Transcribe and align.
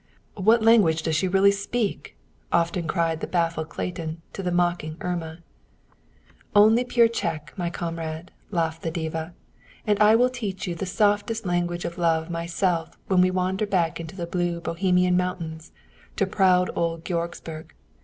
"What 0.37 0.63
language 0.63 1.03
does 1.03 1.15
she 1.15 1.27
really 1.27 1.51
speak?" 1.51 2.17
often 2.51 2.87
cried 2.87 3.19
the 3.19 3.27
baffled 3.27 3.69
Clayton 3.69 4.19
to 4.33 4.41
the 4.41 4.51
mocking 4.51 4.97
Irma. 4.99 5.43
"Only 6.55 6.83
pure 6.83 7.07
Czech, 7.07 7.53
my 7.55 7.69
comrade," 7.69 8.31
laughed 8.49 8.81
the 8.81 8.89
diva. 8.89 9.35
"And 9.85 9.99
I 9.99 10.15
will 10.15 10.31
teach 10.31 10.65
you 10.65 10.73
the 10.73 10.87
softest 10.87 11.45
language 11.45 11.85
of 11.85 11.99
Love 11.99 12.31
myself 12.31 12.97
when 13.09 13.21
we 13.21 13.29
wander 13.29 13.67
back 13.67 13.99
into 13.99 14.15
the 14.15 14.25
blue 14.25 14.59
Bohemian 14.59 15.15
mountains 15.17 15.71
to 16.15 16.25
proud 16.25 16.71
old 16.75 17.05
Georgsburg. 17.05 17.73